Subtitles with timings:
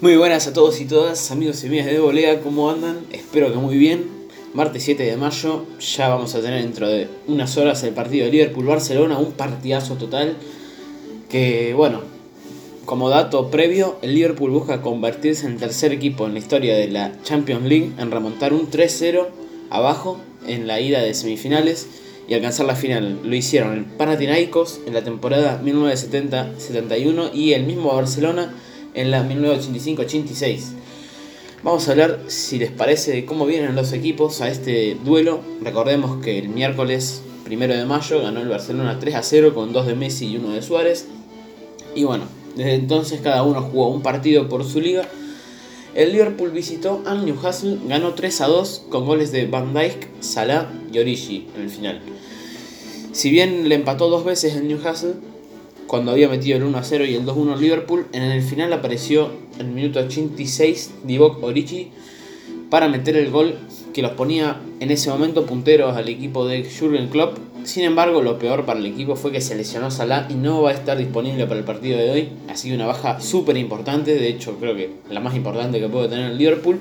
[0.00, 3.00] Muy buenas a todos y todas, amigos y amigas de Volea, ¿cómo andan?
[3.12, 4.06] Espero que muy bien.
[4.54, 8.32] Martes 7 de mayo, ya vamos a tener dentro de unas horas el partido de
[8.32, 10.36] Liverpool-Barcelona, un partidazo total.
[11.28, 12.00] Que bueno,
[12.86, 16.88] como dato previo, el Liverpool busca convertirse en el tercer equipo en la historia de
[16.88, 19.26] la Champions League en remontar un 3-0
[19.68, 21.88] abajo en la ida de semifinales
[22.26, 23.20] y alcanzar la final.
[23.22, 28.54] Lo hicieron el Panathinaikos en la temporada 1970-71 y el mismo Barcelona
[28.94, 30.72] en la 1985-86.
[31.62, 35.40] Vamos a hablar, si les parece, de cómo vienen los equipos a este duelo.
[35.62, 39.86] Recordemos que el miércoles primero de mayo ganó el Barcelona 3 a 0 con dos
[39.86, 41.06] de Messi y uno de Suárez.
[41.94, 42.24] Y bueno,
[42.56, 45.06] desde entonces cada uno jugó un partido por su liga.
[45.94, 50.72] El Liverpool visitó al Newcastle, ganó 3 a 2 con goles de Van Dijk, Salah
[50.92, 52.00] y Origi en el final.
[53.12, 55.14] Si bien le empató dos veces el Newcastle,
[55.90, 59.72] cuando había metido el 1-0 y el 2-1 Liverpool, en el final apareció en el
[59.72, 61.90] minuto 86 Divock Origi
[62.70, 63.56] para meter el gol
[63.92, 67.38] que los ponía en ese momento punteros al equipo de Jurgen Klopp.
[67.64, 70.70] Sin embargo, lo peor para el equipo fue que se lesionó Salah y no va
[70.70, 72.28] a estar disponible para el partido de hoy.
[72.48, 76.06] Ha sido una baja súper importante, de hecho creo que la más importante que puede
[76.06, 76.78] tener el Liverpool.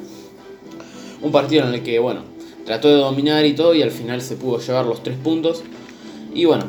[1.24, 2.22] Un partido en el que, bueno,
[2.64, 5.64] trató de dominar y todo y al final se pudo llevar los tres puntos.
[6.32, 6.66] Y bueno,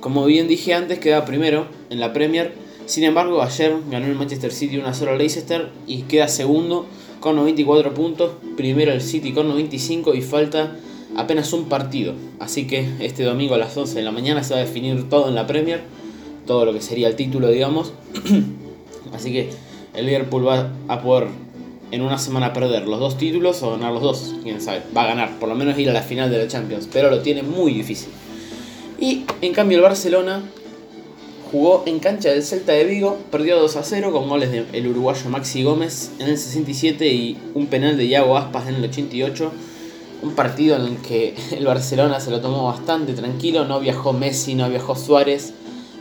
[0.00, 2.52] como bien dije antes, queda primero en la Premier.
[2.86, 6.86] Sin embargo, ayer ganó el Manchester City 1-0 al Leicester y queda segundo
[7.20, 8.32] con 94 puntos.
[8.56, 10.76] Primero el City con 95 y falta
[11.16, 12.14] apenas un partido.
[12.38, 15.28] Así que este domingo a las 11 de la mañana se va a definir todo
[15.28, 15.82] en la Premier.
[16.46, 17.92] Todo lo que sería el título, digamos.
[19.12, 19.50] Así que
[19.94, 21.28] el Liverpool va a poder
[21.90, 24.34] en una semana perder los dos títulos o ganar los dos.
[24.42, 24.82] Quién sabe.
[24.96, 26.88] Va a ganar, por lo menos ir a la final de la Champions.
[26.92, 28.10] Pero lo tiene muy difícil.
[28.98, 30.42] Y en cambio el Barcelona
[31.50, 35.28] jugó en cancha del Celta de Vigo, perdió 2 a 0 con goles del uruguayo
[35.28, 39.52] Maxi Gómez en el 67 y un penal de Iago Aspas en el 88.
[40.22, 44.54] Un partido en el que el Barcelona se lo tomó bastante tranquilo, no viajó Messi,
[44.54, 45.52] no viajó Suárez,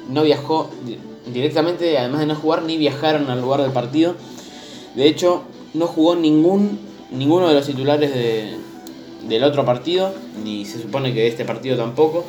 [0.09, 0.69] no viajó
[1.33, 4.15] directamente, además de no jugar, ni viajaron al lugar del partido.
[4.95, 5.43] De hecho,
[5.73, 6.79] no jugó ningún,
[7.11, 8.11] ninguno de los titulares
[9.27, 12.23] del otro partido, ni se supone que de este partido tampoco.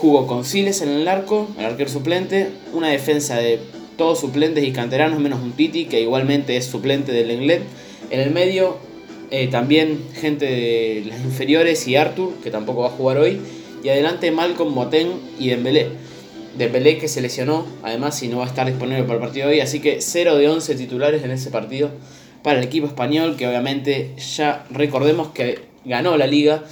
[0.00, 3.60] Jugó con Siles en el arco, el arquero suplente, una defensa de
[3.98, 7.60] todos suplentes y canteranos, menos un Titi, que igualmente es suplente del Englet.
[8.08, 8.78] En el medio,
[9.30, 13.42] eh, también gente de las inferiores y Arthur, que tampoco va a jugar hoy.
[13.84, 15.88] Y adelante Malcolm Moten y Dembélé.
[16.56, 19.56] Dembélé que se lesionó, además, y no va a estar disponible para el partido de
[19.56, 19.60] hoy.
[19.60, 21.90] Así que 0 de 11 titulares en ese partido
[22.42, 26.64] para el equipo español, que obviamente ya recordemos que ganó la liga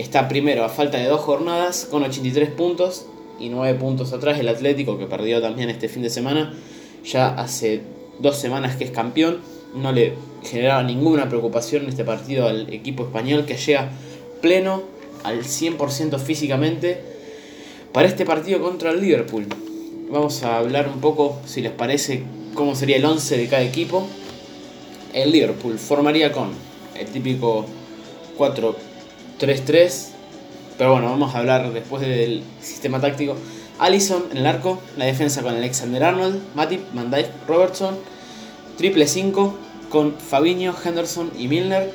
[0.00, 3.06] está primero a falta de dos jornadas con 83 puntos
[3.38, 6.54] y 9 puntos atrás el Atlético que perdió también este fin de semana.
[7.04, 7.82] Ya hace
[8.18, 9.38] dos semanas que es campeón.
[9.74, 13.90] No le generaba ninguna preocupación en este partido al equipo español que llega
[14.40, 14.82] pleno
[15.22, 17.00] al 100% físicamente
[17.92, 19.46] para este partido contra el Liverpool.
[20.10, 22.24] Vamos a hablar un poco, si les parece,
[22.54, 24.06] cómo sería el 11 de cada equipo.
[25.12, 26.50] El Liverpool formaría con
[26.98, 27.66] el típico
[28.36, 28.89] 4
[29.40, 30.08] 3-3.
[30.78, 33.36] Pero bueno, vamos a hablar después del sistema táctico.
[33.78, 37.98] Allison en el arco, la defensa con Alexander Arnold, Matip, Van Dijk, Robertson,
[38.76, 39.54] triple 5
[39.88, 41.90] con Fabinho, Henderson y Milner.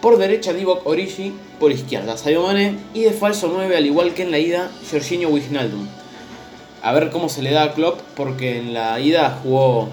[0.00, 4.22] Por derecha Divock Origi, por izquierda Sadio Mane y de falso 9 al igual que
[4.22, 5.88] en la ida Jorginho Wijnaldum.
[6.82, 9.88] A ver cómo se le da a Klopp porque en la ida jugó,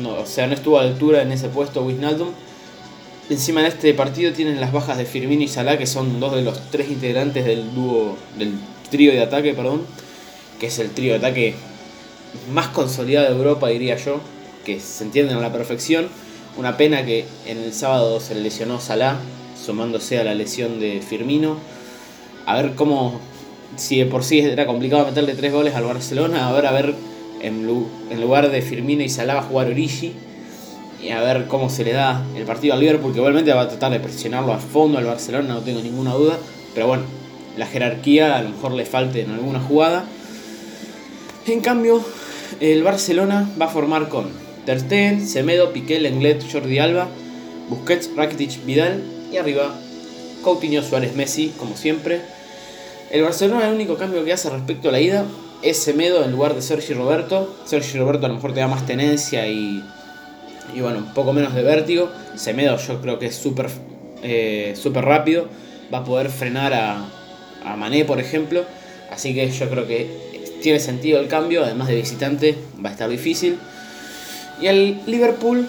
[0.00, 2.28] no, o sea, no estuvo a altura en ese puesto Wijnaldum
[3.30, 6.42] Encima de este partido tienen las bajas de Firmino y Salah, que son dos de
[6.42, 8.54] los tres integrantes del dúo, del
[8.90, 9.86] trío de ataque, perdón,
[10.58, 11.54] que es el trío de ataque
[12.52, 14.20] más consolidado de Europa, diría yo,
[14.64, 16.08] que se entienden a la perfección.
[16.58, 19.20] Una pena que en el sábado se lesionó Salah,
[19.64, 21.56] sumándose a la lesión de Firmino.
[22.46, 23.20] A ver cómo,
[23.76, 26.96] si de por sí era complicado meterle tres goles al Barcelona, ahora a ver
[27.42, 27.64] en,
[28.20, 30.14] lugar de Firmino y Salah va a jugar Origi
[31.02, 33.68] y a ver cómo se le da el partido al Liverpool, que igualmente va a
[33.68, 36.38] tratar de presionarlo a fondo al Barcelona, no tengo ninguna duda.
[36.74, 37.04] Pero bueno,
[37.56, 40.04] la jerarquía a lo mejor le falte en alguna jugada.
[41.46, 42.04] En cambio,
[42.60, 44.28] el Barcelona va a formar con
[44.66, 47.08] Ter Semedo, Piqué, Lenglet, Jordi Alba,
[47.68, 49.02] Busquets, Rakitic, Vidal
[49.32, 49.74] y arriba
[50.42, 52.20] Coutinho, Suárez, Messi, como siempre.
[53.10, 55.24] El Barcelona el único cambio que hace respecto a la ida
[55.62, 57.56] es Semedo en lugar de Sergi Roberto.
[57.64, 59.82] Sergi Roberto a lo mejor te da más tenencia y
[60.74, 62.10] y bueno, un poco menos de vértigo.
[62.36, 63.68] Semedo yo creo que es súper
[64.22, 65.48] eh, super rápido,
[65.92, 67.04] va a poder frenar a,
[67.64, 68.64] a Mané, por ejemplo.
[69.10, 70.30] Así que yo creo que
[70.62, 73.58] tiene sentido el cambio, además de visitante va a estar difícil.
[74.60, 75.68] Y el Liverpool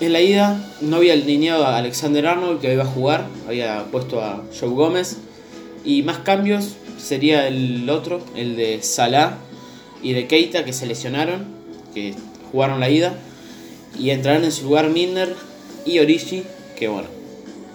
[0.00, 4.20] En la ida no había alineado a Alexander Arnold que iba a jugar, había puesto
[4.20, 5.18] a Joe Gómez.
[5.84, 9.38] Y más cambios sería el otro, el de Salah
[10.02, 11.46] y de Keita que se lesionaron,
[11.94, 12.14] que
[12.50, 13.14] jugaron la ida.
[13.98, 15.34] Y entrarán en su lugar Milner
[15.84, 16.44] y Origi,
[16.76, 17.08] que bueno,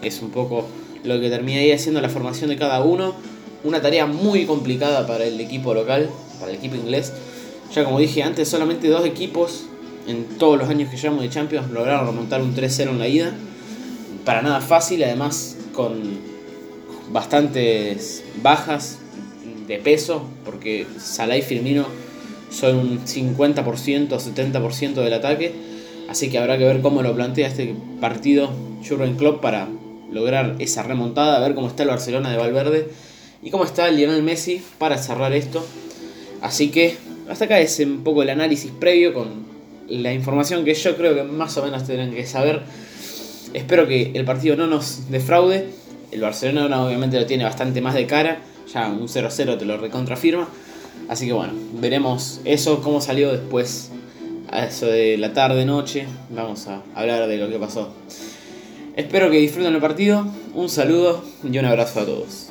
[0.01, 0.68] es un poco
[1.03, 3.15] lo que termina ahí haciendo la formación de cada uno.
[3.63, 6.09] Una tarea muy complicada para el equipo local,
[6.39, 7.13] para el equipo inglés.
[7.73, 9.63] Ya como dije antes, solamente dos equipos
[10.07, 13.33] en todos los años que llevamos de Champions lograron remontar un 3-0 en la ida.
[14.25, 16.19] Para nada fácil, además con
[17.12, 19.00] bastantes bajas
[19.67, 21.85] de peso, porque Salah y Firmino
[22.50, 25.53] son un 50% 70% del ataque.
[26.12, 28.50] Así que habrá que ver cómo lo plantea este partido
[28.86, 29.69] Jurgen Klopp para
[30.12, 32.90] lograr esa remontada, a ver cómo está el Barcelona de Valverde
[33.42, 35.66] y cómo está el Lionel Messi para cerrar esto.
[36.42, 36.98] Así que
[37.30, 39.46] hasta acá es un poco el análisis previo con
[39.88, 42.63] la información que yo creo que más o menos tienen que saber.
[43.54, 45.69] Espero que el partido no nos defraude.
[46.12, 48.42] El Barcelona obviamente lo tiene bastante más de cara.
[48.74, 50.50] Ya un 0-0 te lo recontrafirma.
[51.08, 53.92] Así que bueno, veremos eso, cómo salió después
[54.51, 56.06] a eso de la tarde, noche.
[56.30, 57.94] Vamos a hablar de lo que pasó.
[58.95, 60.25] Espero que disfruten el partido.
[60.53, 62.50] Un saludo y un abrazo a todos.